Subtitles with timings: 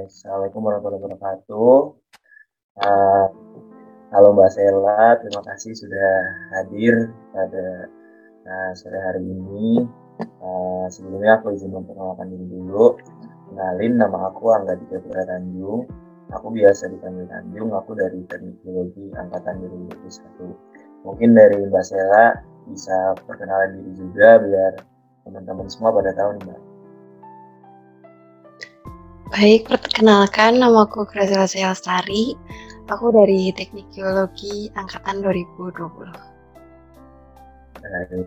[0.00, 1.76] Assalamualaikum warahmatullahi wabarakatuh.
[2.80, 3.26] Uh,
[4.16, 6.12] halo Mbak Sela, terima kasih sudah
[6.56, 7.84] hadir pada
[8.48, 9.84] uh, sore hari ini.
[10.40, 12.96] Uh, sebelumnya aku izin memperkenalkan diri dulu.
[13.52, 15.84] Kenalin, nama aku Angga Dika Tanjung.
[16.32, 19.60] Aku biasa dipanggil Tanjung, aku dari Teknik Geologi Angkatan
[20.00, 21.04] 2021.
[21.04, 22.40] Mungkin dari Mbak Sela
[22.72, 24.72] bisa perkenalan diri juga biar
[25.28, 26.69] teman-teman semua pada tahu nih Mbak.
[29.30, 32.34] Baik, perkenalkan nama aku Graciela Lestari.
[32.90, 35.86] Aku dari Teknik Geologi Angkatan 2020.
[37.78, 38.26] Baik,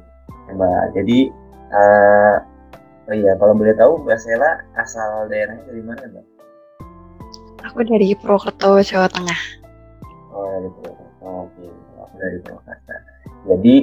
[0.55, 0.84] Mbak.
[0.95, 1.27] Jadi,
[1.75, 2.39] uh,
[3.11, 6.25] oh iya, kalau boleh tahu Mbak Sela asal daerahnya dari mana Mbak?
[7.67, 9.41] Aku dari Purwokerto, Jawa Tengah.
[10.31, 11.27] Oh, dari Purwokerto.
[11.52, 11.67] Oke,
[11.99, 12.95] aku dari Purwokerto.
[13.52, 13.75] Jadi,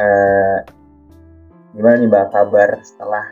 [0.00, 0.58] uh,
[1.76, 3.24] gimana nih Mbak kabar setelah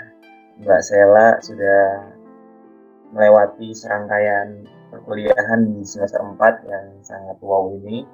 [0.60, 2.12] Mbak Sela sudah
[3.12, 8.04] melewati serangkaian perkuliahan di semester 4 yang sangat wow ini.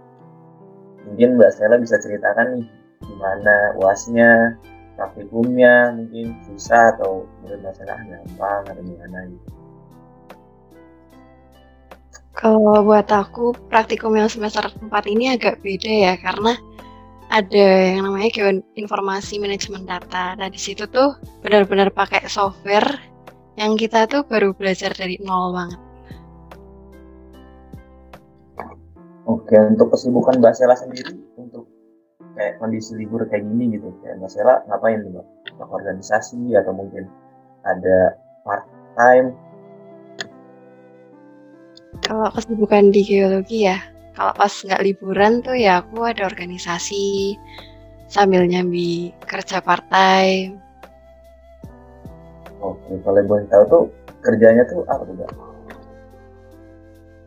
[1.04, 2.66] Mungkin Mbak Stella bisa ceritakan nih
[3.04, 4.56] gimana uasnya,
[4.96, 9.48] praktikumnya mungkin susah atau menurut Mbak Stella gampang atau gimana gitu.
[12.34, 16.58] Kalau buat aku praktikum yang semester 4 ini agak beda ya karena
[17.30, 20.34] ada yang namanya informasi manajemen data.
[20.34, 23.13] Nah di situ tuh benar-benar pakai software
[23.54, 25.80] yang kita tuh baru belajar dari nol banget.
[29.24, 31.64] Oke, untuk kesibukan Mbak Sela sendiri untuk
[32.36, 35.26] kayak kondisi libur kayak gini gitu, kayak Mbak Sela ngapain nih Mbak?
[35.54, 37.08] Untuk organisasi atau mungkin
[37.64, 38.66] ada part
[39.00, 39.32] time?
[42.04, 43.80] Kalau kesibukan di geologi ya,
[44.12, 47.34] kalau pas nggak liburan tuh ya aku ada organisasi
[48.06, 50.60] sambil nyambi kerja part time
[52.64, 53.82] Oke, kalau boleh tahu tuh
[54.24, 55.28] kerjanya tuh apa tuh?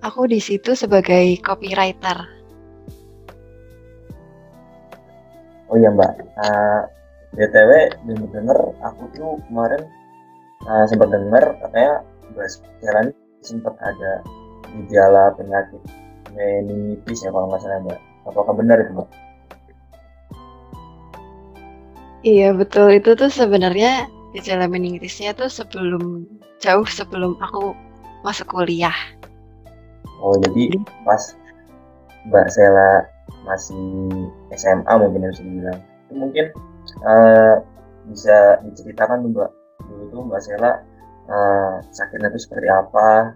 [0.01, 2.25] Aku di situ sebagai copywriter.
[5.69, 6.81] Oh iya Mbak, uh,
[7.37, 7.71] BTW
[8.07, 9.83] denger aku tuh kemarin
[10.65, 12.01] uh, sempat dengar katanya
[12.33, 13.07] Mbak Sekarang
[13.45, 14.25] sempat ada
[14.73, 15.81] gejala penyakit
[16.33, 17.99] meningitis ya kalau nggak salah Mbak.
[18.25, 19.09] Apakah benar itu Mbak?
[22.25, 26.27] Iya betul itu tuh sebenarnya gejala meningitisnya tuh sebelum
[26.59, 27.71] jauh sebelum aku
[28.25, 28.95] masuk kuliah.
[30.19, 30.73] Oh jadi
[31.05, 31.21] pas
[32.27, 33.07] Mbak Sela
[33.47, 34.11] masih
[34.55, 36.45] SMA mungkin yang bisa dibilang itu mungkin
[37.03, 37.55] uh,
[38.07, 39.51] bisa diceritakan tuh Mbak
[39.87, 40.71] dulu tuh Mbak Sela
[41.31, 43.35] uh, sakitnya itu seperti apa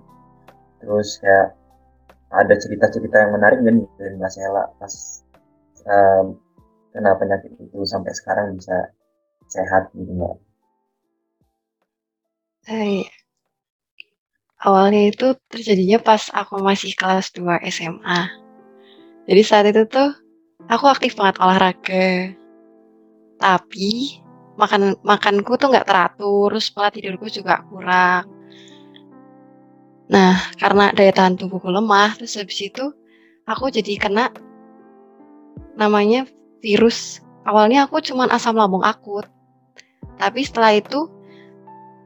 [0.83, 1.55] terus kayak
[2.31, 4.93] ada cerita-cerita yang menarik kan dari Mbak Sela pas
[5.87, 6.35] um,
[6.91, 8.91] kena penyakit itu sampai sekarang bisa
[9.47, 10.50] sehat gitu Mbak.
[12.69, 13.09] Eh,
[14.61, 18.29] awalnya itu terjadinya pas aku masih kelas 2 SMA.
[19.25, 20.13] Jadi saat itu tuh
[20.69, 22.37] aku aktif banget olahraga.
[23.41, 24.21] Tapi
[24.61, 28.29] makan makanku tuh nggak teratur, terus pola tidurku juga kurang.
[30.11, 32.93] Nah, karena daya tahan tubuhku lemah, terus habis itu
[33.49, 34.29] aku jadi kena
[35.79, 36.29] namanya
[36.61, 37.25] virus.
[37.41, 39.25] Awalnya aku cuman asam lambung akut.
[40.21, 41.09] Tapi setelah itu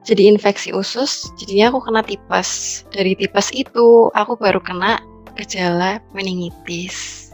[0.05, 2.85] jadi infeksi usus, jadinya aku kena tipes.
[2.93, 5.01] Dari tipes itu, aku baru kena
[5.33, 7.27] gejala meningitis.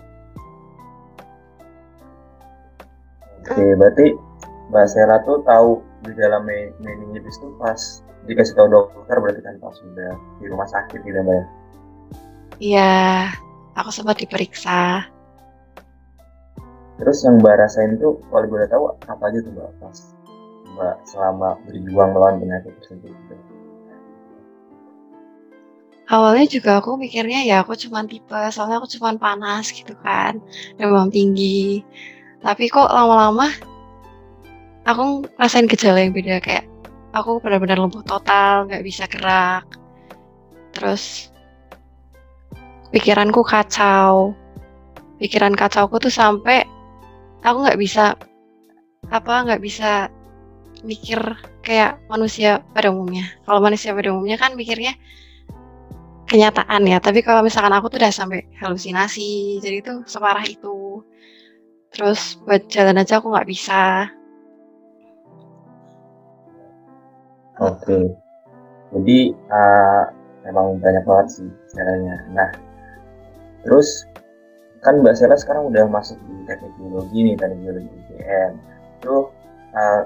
[3.43, 4.15] Oke, berarti
[4.71, 10.15] Mbak Sera tuh tahu gejala meningitis tuh pas dikasih tahu dokter berarti kan pas sudah
[10.39, 11.45] di rumah sakit gitu Mbak ya?
[12.61, 12.93] Iya,
[13.75, 15.03] aku sempat diperiksa.
[17.03, 19.97] Terus yang Mbak rasain tuh kalau boleh tahu apa aja tuh Mbak pas
[20.81, 23.13] Mbak selama berjuang melawan penyakit tersebut?
[26.09, 30.41] Awalnya juga aku mikirnya ya aku cuma tipe, soalnya aku cuma panas gitu kan,
[30.75, 31.85] demam tinggi.
[32.41, 33.47] Tapi kok lama-lama
[34.89, 36.65] aku rasain gejala yang beda kayak
[37.13, 39.63] aku benar-benar lumpuh total, nggak bisa gerak.
[40.73, 41.29] Terus
[42.89, 44.33] pikiranku kacau.
[45.21, 46.65] Pikiran kacauku tuh sampai
[47.45, 48.17] aku nggak bisa
[49.13, 50.09] apa nggak bisa
[50.81, 51.19] mikir
[51.61, 53.25] kayak manusia pada umumnya.
[53.45, 54.97] Kalau manusia pada umumnya kan mikirnya
[56.25, 61.03] kenyataan ya, tapi kalau misalkan aku tuh udah sampai halusinasi, jadi itu separah itu.
[61.91, 64.07] Terus buat jalan aja aku nggak bisa.
[67.61, 68.15] Oke,
[68.95, 70.03] jadi uh,
[70.47, 72.15] memang banyak banget sih caranya.
[72.33, 72.49] Nah,
[73.61, 74.07] terus
[74.81, 78.51] kan Mbak Sela sekarang udah masuk di teknik biologi nih, teknik biologi UGM.
[78.97, 79.29] Itu
[79.77, 80.01] uh,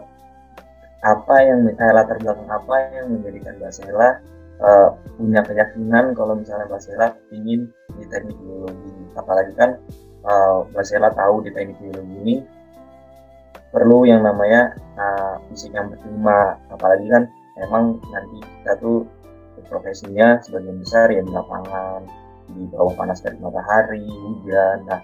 [1.04, 4.10] apa yang eh, latar belakang apa yang menjadikan Mbak Sela
[4.64, 7.70] uh, punya keyakinan kalau misalnya Mbak Sela ingin
[8.00, 9.78] di teknik biologi apalagi kan
[10.26, 12.36] uh, Mbak Sela tahu di teknik biologi ini
[13.70, 17.28] perlu yang namanya uh, fisik yang berterima apalagi kan
[17.60, 19.04] emang nanti kita tuh
[19.66, 22.06] profesinya sebagian besar ya di lapangan
[22.46, 24.86] di bawah panas dari matahari hujan.
[24.86, 25.02] Nah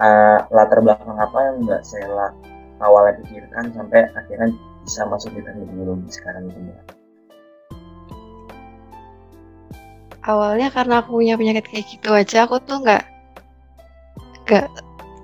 [0.00, 2.28] uh, latar belakang apa yang Mbak Sela
[2.82, 4.50] awalnya pikirkan sampai akhirnya
[4.82, 6.80] bisa masuk di teknik biologi sekarang itu Mbak?
[10.22, 13.02] Awalnya karena aku punya penyakit kayak gitu aja, aku tuh nggak
[14.46, 14.66] nggak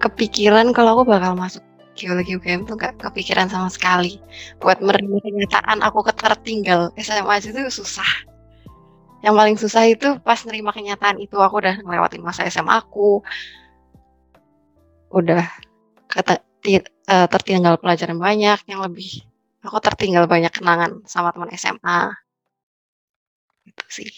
[0.02, 1.62] kepikiran kalau aku bakal masuk
[1.98, 4.18] geologi UGM tuh nggak kepikiran sama sekali.
[4.58, 8.10] Buat menerima kenyataan aku ketertinggal SMA aja itu susah.
[9.22, 13.18] Yang paling susah itu pas nerima kenyataan itu aku udah ngelewatin masa SMA aku,
[15.10, 15.42] udah
[16.06, 16.38] kata
[17.10, 19.26] uh, tertinggal pelajaran banyak yang lebih
[19.62, 22.14] aku tertinggal banyak kenangan sama teman SMA
[23.66, 24.10] itu sih.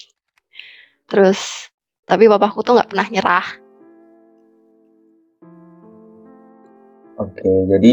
[1.11, 1.71] Terus
[2.05, 3.47] tapi bapakku tuh nggak pernah nyerah.
[7.21, 7.93] Oke jadi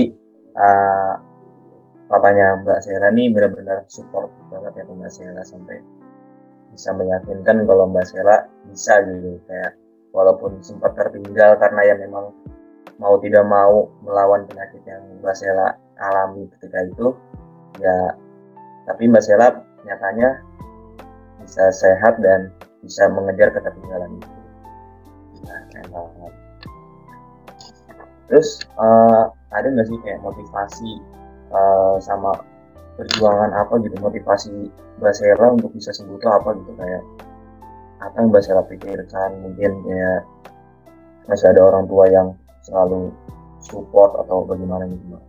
[0.56, 1.14] uh,
[2.08, 5.84] papanya Mbak Sera nih benar-benar support banget ya Mbak Sera sampai
[6.72, 9.76] bisa meyakinkan kalau Mbak Sera bisa gitu kayak
[10.16, 12.32] walaupun sempat tertinggal karena ya memang
[12.98, 17.08] mau tidak mau melawan penyakit yang Mbak Sela alami ketika itu
[17.81, 18.15] ya.
[18.88, 19.51] Tapi Mbak Sela
[19.83, 20.39] nyatanya
[21.44, 22.51] bisa sehat dan
[22.83, 24.31] bisa mengejar ketertinggalan itu.
[25.47, 25.59] Nah,
[28.27, 30.91] terus uh, ada nggak sih kayak motivasi
[31.51, 32.35] uh, sama
[32.97, 36.71] perjuangan apa gitu motivasi Mbak Sela untuk bisa sembuh itu apa gitu?
[36.79, 37.03] Kayak
[38.01, 39.29] apa yang Mbak Sela pikirkan?
[39.44, 40.21] Mungkin kayak
[41.27, 42.27] masih ada orang tua yang
[42.63, 43.12] selalu
[43.59, 45.24] support atau bagaimana gitu mbak?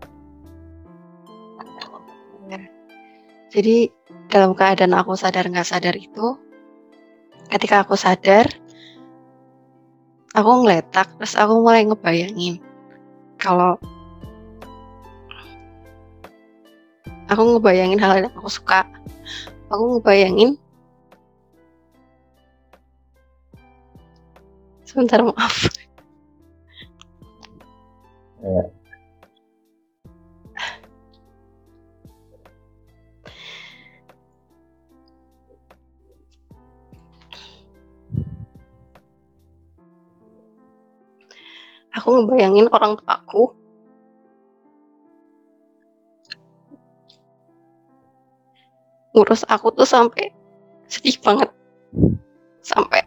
[3.48, 3.88] Jadi
[4.28, 6.36] dalam keadaan aku sadar nggak sadar itu,
[7.48, 8.44] ketika aku sadar,
[10.36, 12.60] aku ngeletak, terus aku mulai ngebayangin
[13.40, 13.80] kalau
[17.28, 18.84] aku ngebayangin hal yang aku suka,
[19.72, 20.56] aku ngebayangin
[24.88, 25.68] sebentar maaf
[28.38, 28.77] Ya.
[41.98, 43.50] Aku ngebayangin orang tua aku.
[49.18, 50.30] Ngurus aku tuh sampai
[50.86, 51.50] sedih banget.
[52.62, 53.02] Sampai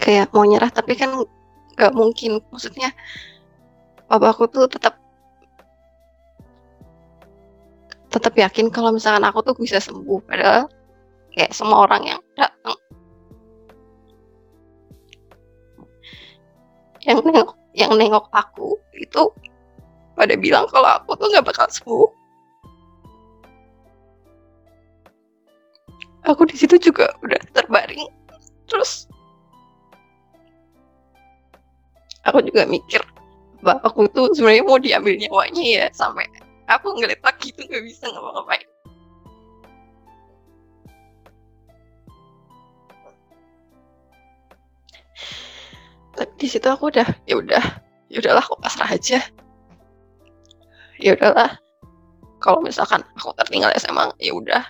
[0.00, 1.12] kayak mau nyerah tapi kan
[1.76, 2.40] nggak mungkin.
[2.48, 2.88] Maksudnya
[4.08, 4.96] aku tuh tetap
[8.08, 10.24] tetap yakin kalau misalkan aku tuh bisa sembuh.
[10.24, 10.72] Padahal
[11.36, 12.80] kayak semua orang yang datang
[17.02, 19.22] yang nengok yang nengok aku itu
[20.14, 22.10] pada bilang kalau aku tuh nggak bakal sembuh.
[26.22, 28.06] Aku di situ juga udah terbaring
[28.70, 29.10] terus
[32.24, 33.02] aku juga mikir
[33.60, 36.24] bahwa aku tuh sebenarnya mau diambil nyawanya ya sampai
[36.70, 38.71] aku ngeletak gitu nggak bisa ngapa-ngapain
[46.22, 49.18] tapi di situ aku udah ya udah ya udahlah aku pasrah aja.
[51.02, 51.58] Ya udahlah.
[52.38, 54.62] Kalau misalkan aku tertinggal SMA ya udah.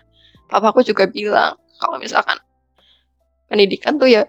[0.48, 2.40] Papaku juga bilang kalau misalkan
[3.52, 4.24] pendidikan tuh ya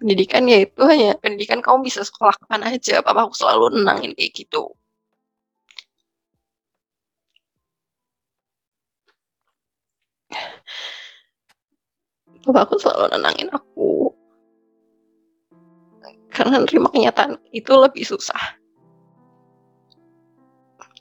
[0.00, 3.04] pendidikan ya itu hanya pendidikan kamu bisa sekolah kapan aja.
[3.04, 4.72] Papa aku selalu nenangin kayak gitu.
[12.48, 14.05] Papa aku selalu nenangin aku
[16.36, 18.60] karena nerima kenyataan itu lebih susah.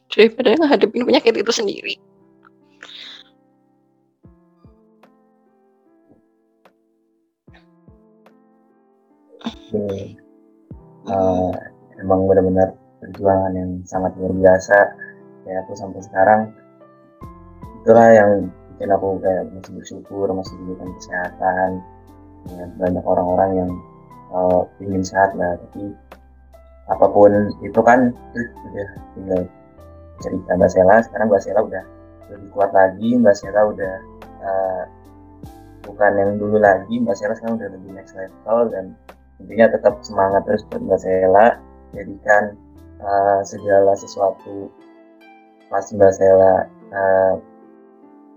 [0.07, 1.99] Daripada ngadepin penyakit itu sendiri.
[9.75, 10.15] Ini
[11.11, 11.51] uh,
[11.99, 14.77] emang benar-benar perjuangan yang sangat luar biasa.
[15.51, 16.41] Ya aku sampai sekarang
[17.83, 18.31] itulah yang
[18.71, 21.69] bikin aku kayak masih bersyukur masih diberikan kesehatan.
[22.45, 23.71] Ya, banyak orang-orang yang
[24.35, 25.95] uh, ingin sehat lah tapi
[26.85, 29.41] apa pun itu kan udah tinggal
[30.21, 30.95] cerita Mbak Sela.
[31.01, 31.83] Sekarang Mbak Sela udah
[32.29, 33.93] lebih kuat lagi Mbak Sela udah
[34.43, 34.83] uh,
[35.87, 38.93] bukan yang dulu lagi Mbak Sela sekarang udah lebih next level dan
[39.41, 41.47] intinya tetap semangat terus buat Mbak Sela.
[41.95, 42.43] Jadikan
[43.01, 44.69] uh, segala sesuatu
[45.71, 47.33] pas Mbak Sela uh,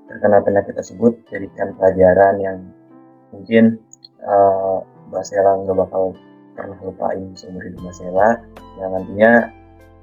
[0.08, 2.58] terkena penyakit tersebut jadikan pelajaran yang
[3.28, 3.76] mungkin
[4.24, 6.12] uh, Mbak Sela nggak bakal
[6.52, 8.28] pernah lupain seumur hidup Mbak Sela.
[8.76, 9.32] Yang nantinya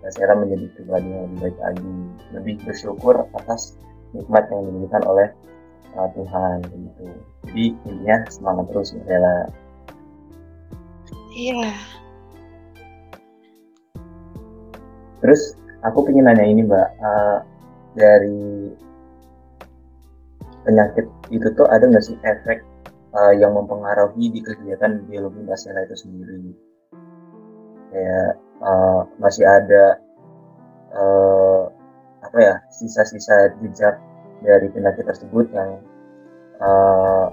[0.01, 1.93] Mbak Sela menjadi pribadi yang lebih baik lagi.
[2.33, 3.77] Lebih bersyukur atas
[4.17, 5.27] nikmat yang diberikan oleh
[5.93, 7.05] uh, Tuhan gitu.
[7.45, 9.35] Jadi intinya semangat terus Mbak Sela.
[11.35, 11.71] Iya.
[15.21, 15.41] Terus
[15.85, 17.37] aku pengen nanya ini Mbak uh,
[17.93, 18.73] dari
[20.65, 22.65] penyakit itu tuh ada nggak sih efek
[23.15, 26.51] uh, yang mempengaruhi di kegiatan biologi basela itu sendiri.
[27.95, 29.97] Kayak uh, masih ada
[30.91, 31.71] uh,
[32.21, 33.95] apa ya sisa-sisa jejak
[34.43, 35.79] dari penyakit tersebut yang
[36.59, 37.31] uh,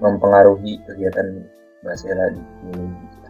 [0.00, 1.44] mempengaruhi kegiatan
[1.84, 3.20] basela di biologi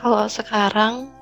[0.00, 1.12] kalau sekarang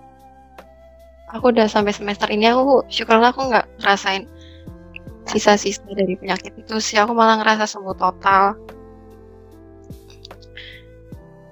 [1.35, 4.31] aku udah sampai semester ini aku syukurlah aku nggak ngerasain
[5.29, 6.97] sisa-sisa dari penyakit itu sih.
[6.97, 8.57] Aku malah ngerasa sembuh total.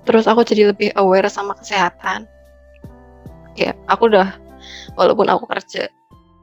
[0.09, 2.25] Terus aku jadi lebih aware sama kesehatan.
[3.57, 4.33] Ya aku udah
[4.97, 5.89] walaupun aku kerja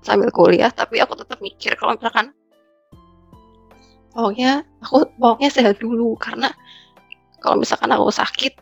[0.03, 2.33] sambil kuliah tapi aku tetap mikir kalau misalkan
[4.11, 6.13] pokoknya aku pokoknya sehat dulu.
[6.21, 6.53] Karena
[7.41, 8.53] kalau misalkan aku sakit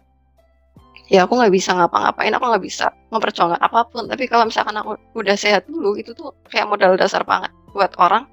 [1.11, 4.07] ya aku nggak bisa ngapa-ngapain aku nggak bisa memperjuangkan apa pun.
[4.07, 8.27] Tapi kalau misalkan aku udah sehat dulu itu tuh kayak modal dasar banget buat orang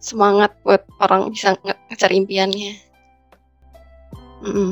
[0.00, 1.54] semangat buat orang bisa
[1.88, 2.72] ngejar impiannya.
[4.40, 4.70] Mm -mm,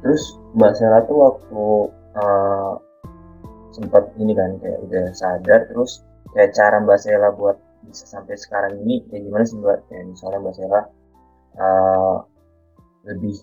[0.00, 1.64] terus mbak Sela tuh waktu
[2.16, 2.72] uh,
[3.76, 6.02] sempat ini kan kayak udah sadar terus
[6.32, 9.84] kayak cara mbak Sela buat bisa sampai sekarang ini kayak gimana sih mbak?
[9.92, 10.80] Kayak misalnya mbak Sela
[11.60, 12.16] uh,
[13.08, 13.36] lebih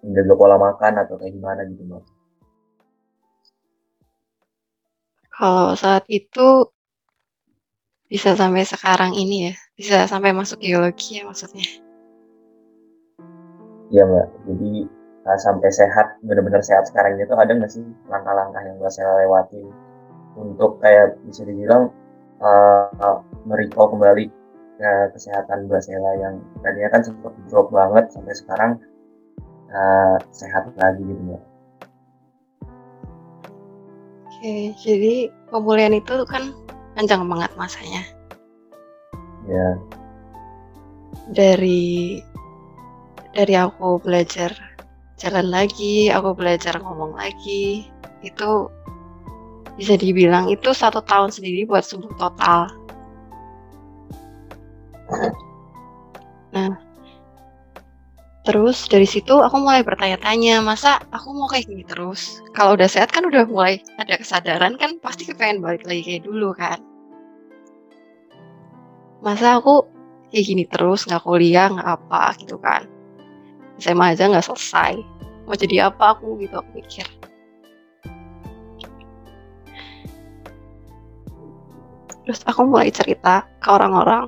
[0.00, 2.04] menjaga pola makan atau kayak gimana gitu mbak?
[5.40, 6.68] Kalau saat itu
[8.12, 11.64] bisa sampai sekarang ini ya, bisa sampai masuk geologi ya maksudnya.
[13.88, 14.84] Iya mbak, jadi
[15.40, 17.80] sampai sehat, benar-benar sehat sekarang itu ada nggak sih
[18.12, 19.64] langkah-langkah yang mbak saya lewati
[20.36, 21.88] untuk kayak bisa dibilang
[22.44, 23.24] uh, uh,
[23.88, 24.28] kembali
[24.76, 28.72] ke kesehatan mbak Sela yang tadinya kan sempat drop banget sampai sekarang
[29.72, 31.40] uh, sehat lagi gitu ya.
[34.40, 36.56] Oke, jadi pemulihan itu kan
[36.96, 38.00] panjang banget masanya.
[39.44, 39.76] Ya.
[41.28, 42.24] Dari
[43.36, 44.56] dari aku belajar
[45.20, 47.84] jalan lagi, aku belajar ngomong lagi,
[48.24, 48.72] itu
[49.76, 52.79] bisa dibilang itu satu tahun sendiri buat sembuh total.
[58.50, 62.42] Terus dari situ aku mulai bertanya-tanya, masa aku mau kayak gini terus?
[62.50, 66.50] Kalau udah sehat kan udah mulai ada kesadaran kan pasti kepengen balik lagi kayak dulu
[66.50, 66.82] kan.
[69.22, 69.86] Masa aku
[70.34, 72.90] kayak gini terus nggak kuliah nggak apa gitu kan.
[73.78, 74.98] SMA aja nggak selesai.
[75.46, 77.06] Mau jadi apa aku gitu aku mikir.
[82.26, 84.26] Terus aku mulai cerita ke orang-orang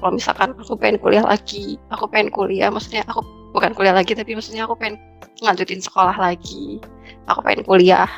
[0.00, 4.32] kalau misalkan aku pengen kuliah lagi aku pengen kuliah maksudnya aku bukan kuliah lagi tapi
[4.32, 4.98] maksudnya aku pengen
[5.44, 6.80] ngajutin sekolah lagi.
[7.28, 8.08] Aku pengen kuliah.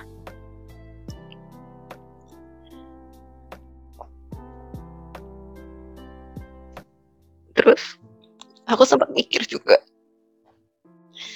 [7.54, 7.98] Terus
[8.66, 9.78] aku sempat mikir juga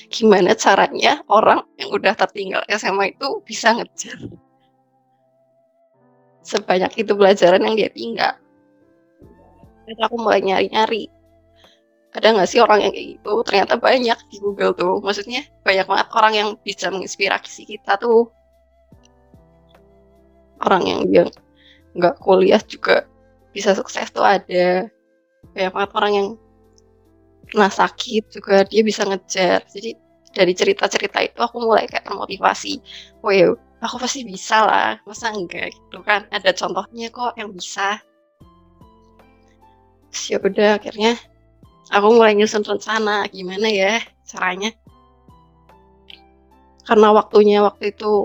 [0.09, 4.17] gimana caranya orang yang udah tertinggal SMA itu bisa ngejar
[6.49, 8.35] sebanyak itu pelajaran yang dia tinggal.
[9.85, 11.13] Terus aku mulai nyari-nyari
[12.19, 13.33] ada nggak sih orang yang kayak gitu?
[13.47, 14.99] Ternyata banyak di Google tuh.
[14.99, 18.27] Maksudnya banyak banget orang yang bisa menginspirasi kita tuh.
[20.59, 21.31] Orang yang dia
[21.95, 23.07] nggak kuliah juga
[23.55, 24.91] bisa sukses tuh ada.
[25.55, 26.29] Banyak banget orang yang
[27.47, 29.63] pernah sakit juga dia bisa ngejar.
[29.71, 29.95] Jadi
[30.35, 32.83] dari cerita-cerita itu aku mulai kayak termotivasi.
[33.23, 34.91] Oh ya aku pasti bisa lah.
[35.07, 36.27] Masa enggak gitu kan?
[36.35, 38.03] Ada contohnya kok yang bisa.
[40.27, 41.15] Ya udah akhirnya
[41.89, 44.73] aku mulai nyusun rencana gimana ya caranya?
[46.85, 48.25] Karena waktunya waktu itu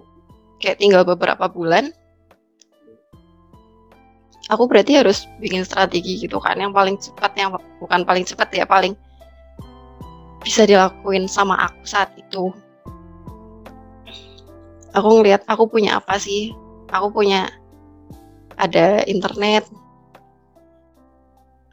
[0.64, 1.92] kayak tinggal beberapa bulan
[4.52, 6.60] aku berarti harus bikin strategi gitu kan.
[6.60, 8.96] Yang paling cepat yang bukan paling cepat ya paling
[10.44, 12.52] bisa dilakuin sama aku saat itu.
[14.94, 16.52] Aku ngelihat aku punya apa sih?
[16.92, 17.50] Aku punya
[18.60, 19.66] ada internet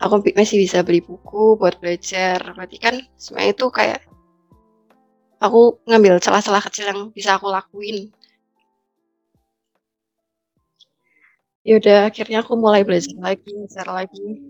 [0.00, 4.00] aku masih bisa beli buku buat belajar berarti kan sebenarnya itu kayak
[5.44, 8.08] aku ngambil celah-celah kecil yang bisa aku lakuin
[11.60, 14.48] Ya udah akhirnya aku mulai belajar lagi, belajar lagi.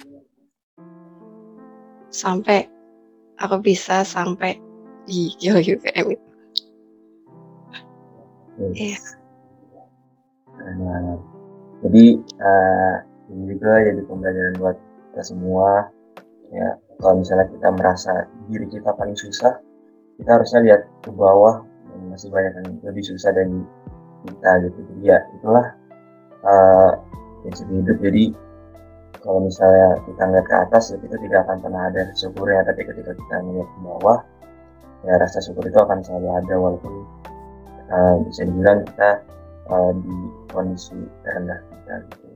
[2.14, 2.71] Sampai
[3.35, 4.62] aku bisa sampai
[5.11, 6.28] di geologi UGM itu.
[8.78, 8.99] Iya.
[10.54, 11.21] Banget.
[11.83, 12.04] Jadi
[12.38, 12.97] uh,
[13.33, 14.76] ini juga jadi pembelajaran buat
[15.11, 15.90] kita semua.
[16.50, 19.55] Ya, kalau misalnya kita merasa diri kita paling susah,
[20.19, 21.62] kita harusnya lihat ke bawah
[22.11, 23.61] masih banyak yang lebih susah dari
[24.26, 24.79] kita gitu.
[24.83, 25.67] Jadi ya itulah
[26.43, 26.93] uh,
[27.47, 27.99] hidup.
[28.02, 28.35] Jadi
[29.21, 33.12] kalau misalnya kita ngeliat ke atas ya kita tidak akan pernah ada syukurnya tapi ketika
[33.12, 34.19] kita melihat ke bawah
[35.05, 36.95] ya rasa syukur itu akan selalu ada walaupun
[37.93, 39.11] uh, bisa dibilang kita
[39.69, 40.17] uh, di
[40.52, 42.29] kondisi terendah kita gitu.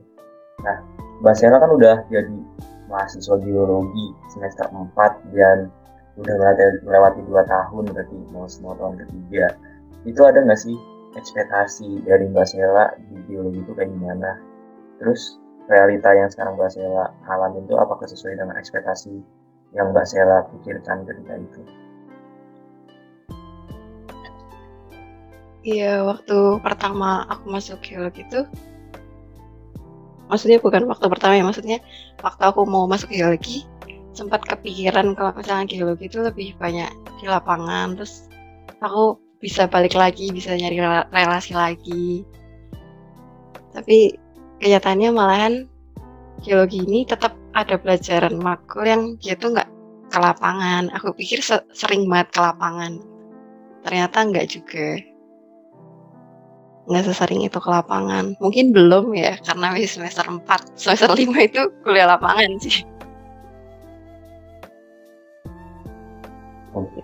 [0.61, 0.77] Nah,
[1.23, 2.35] Mbak Sela kan udah jadi
[2.91, 4.91] mahasiswa biologi semester 4
[5.31, 5.71] dan
[6.15, 6.35] udah
[6.83, 9.55] melewati dua tahun berarti mau semua tahun ketiga.
[10.07, 10.75] Itu ada nggak sih
[11.15, 14.39] ekspektasi dari Mbak Sela di biologi itu kayak gimana?
[14.99, 15.39] Terus
[15.71, 19.15] realita yang sekarang Mbak Sela alami itu apakah sesuai dengan ekspektasi
[19.75, 21.61] yang Mbak Sela pikirkan ketika itu?
[25.65, 28.45] Iya, waktu pertama aku masuk geologi itu
[30.27, 31.77] maksudnya bukan waktu pertama ya, maksudnya
[32.21, 33.65] waktu aku mau masuk geologi
[34.15, 36.87] sempat kepikiran kalau misalnya geologi itu lebih banyak
[37.19, 38.31] di lapangan, terus
[38.79, 40.79] aku bisa balik lagi, bisa nyari
[41.11, 42.23] relasi lagi.
[43.75, 44.15] Tapi
[44.63, 45.53] kenyataannya malahan
[46.41, 49.69] geologi ini tetap ada pelajaran makul yang dia tuh nggak
[50.07, 50.87] ke lapangan.
[50.95, 51.43] Aku pikir
[51.75, 53.03] sering banget ke lapangan.
[53.83, 54.87] Ternyata nggak juga
[56.85, 58.37] nggak sesering itu ke lapangan.
[58.37, 60.45] Mungkin belum ya, karena masih semester 4.
[60.77, 62.85] Semester 5 itu kuliah lapangan sih.
[66.75, 67.01] Oke.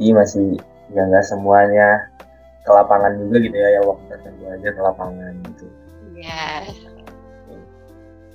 [0.00, 0.58] Iya masih
[0.90, 2.10] ya nggak semuanya
[2.64, 5.66] ke lapangan juga gitu ya, ya waktu tertentu aja ke lapangan gitu.
[6.16, 6.66] Iya.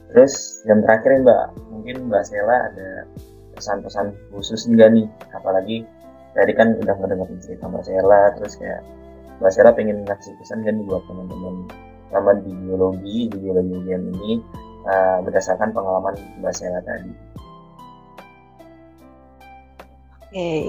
[0.09, 3.05] Terus yang terakhir Mbak, mungkin Mbak Sela ada
[3.57, 5.05] pesan-pesan khusus enggak nih?
[5.33, 5.85] Apalagi
[6.37, 8.81] tadi kan udah ngedengerin cerita Mbak Sela, terus kayak
[9.39, 11.67] Mbak Sarah pengen ngasih pesan kan buat teman-teman
[12.11, 14.31] sama di biologi di biologi UGM ini
[14.83, 17.11] uh, berdasarkan pengalaman Mbak Sarah tadi.
[20.29, 20.65] Oke, okay.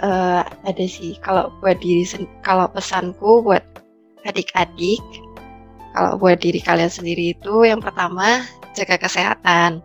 [0.00, 2.06] uh, eh, ada sih kalau buat diri
[2.40, 3.60] kalau pesanku buat
[4.24, 5.02] adik-adik
[5.96, 8.44] kalau buat diri kalian sendiri itu yang pertama
[8.76, 9.80] jaga kesehatan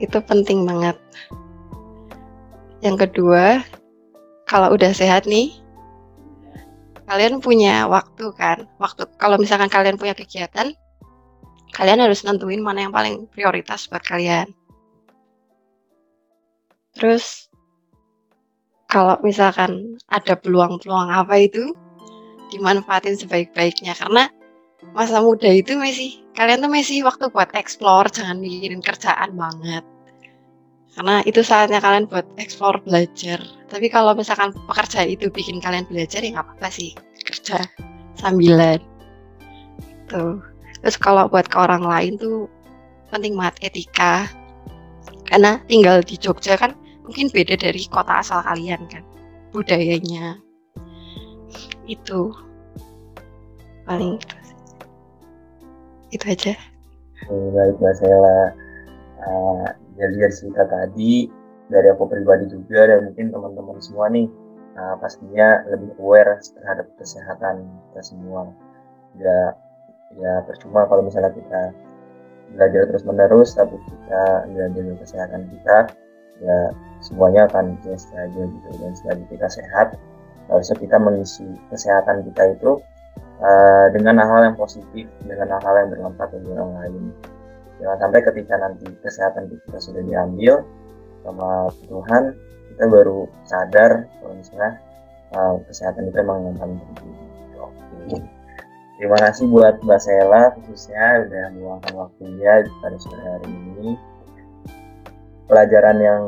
[0.00, 0.96] itu penting banget
[2.86, 3.66] yang kedua
[4.46, 5.50] kalau udah sehat nih,
[7.10, 8.70] kalian punya waktu kan.
[8.78, 10.70] Waktu kalau misalkan kalian punya kegiatan,
[11.74, 14.54] kalian harus nentuin mana yang paling prioritas buat kalian.
[16.94, 17.50] Terus
[18.86, 21.74] kalau misalkan ada peluang-peluang apa itu
[22.54, 24.30] dimanfaatin sebaik-baiknya karena
[24.94, 29.82] masa muda itu masih kalian tuh masih waktu buat explore jangan mikirin kerjaan banget
[30.96, 33.36] karena itu saatnya kalian buat explore belajar.
[33.68, 36.96] Tapi kalau misalkan pekerja itu bikin kalian belajar ya nggak apa-apa sih.
[37.20, 37.68] Kerja
[38.16, 38.80] sambilan.
[40.08, 40.40] Tuh
[40.80, 42.48] terus kalau buat ke orang lain tuh
[43.12, 44.24] penting banget etika.
[45.28, 46.72] Karena tinggal di Jogja kan
[47.04, 49.04] mungkin beda dari kota asal kalian kan
[49.52, 50.40] budayanya.
[51.84, 52.32] Itu.
[53.84, 54.36] Paling itu
[56.14, 56.54] itu aja.
[57.28, 58.54] Baik Mbak Sela
[59.26, 59.66] uh,
[59.98, 61.26] dari dari cerita tadi
[61.66, 64.30] dari aku pribadi juga dan mungkin teman-teman semua nih
[64.78, 68.50] uh, pastinya lebih aware terhadap kesehatan kita semua.
[69.18, 69.56] Ya
[70.22, 71.74] ya percuma kalau misalnya kita
[72.54, 75.76] belajar terus menerus tapi kita nggak jaga kesehatan kita
[76.38, 76.58] ya
[77.02, 79.98] semuanya akan biasa aja gitu dan selagi kita sehat.
[80.46, 81.42] Harusnya kita mengisi
[81.74, 82.78] kesehatan kita itu
[83.42, 86.94] uh, dengan hal-hal yang positif dengan hal-hal yang bermanfaat bagi orang lain
[87.82, 90.64] jangan sampai ketika nanti kesehatan kita sudah diambil
[91.26, 92.24] sama Tuhan
[92.76, 94.72] kita baru sadar kalau misalnya
[95.32, 98.22] uh, kesehatan itu emang yang paling penting.
[98.96, 103.90] Terima kasih buat Mbak Sela khususnya udah meluangkan waktunya pada sore hari ini.
[105.48, 106.22] Pelajaran yang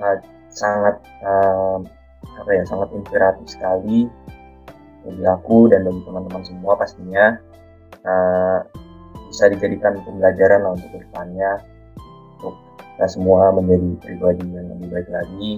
[0.00, 0.16] uh,
[0.48, 1.84] sangat uh,
[2.40, 4.08] apa ya sangat inspiratif sekali
[5.04, 7.36] bagi aku dan bagi teman-teman semua pastinya.
[8.04, 8.64] Uh,
[9.28, 11.60] bisa dijadikan pembelajaran lah untuk ke depannya
[12.38, 15.52] untuk kita semua menjadi pribadi yang lebih baik lagi.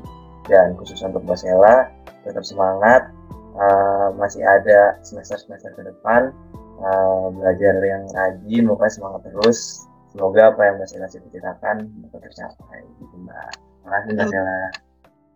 [0.48, 1.86] Dan khusus untuk Mbak Sela
[2.26, 3.12] tetap semangat
[3.54, 6.34] uh, masih ada semester-semester ke depan
[6.82, 9.86] uh, belajar yang rajin pokoknya semangat terus.
[10.10, 13.50] Semoga apa yang Mbak Sela ceritakan dapat tercapai gitu Mbak.
[13.86, 14.60] Makasih Mbak Sela.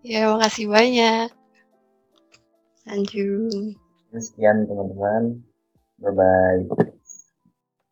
[0.05, 1.29] Ya makasih banyak.
[2.85, 3.79] Anjung
[4.15, 5.41] Sekian teman-teman.
[6.03, 6.91] Bye-bye.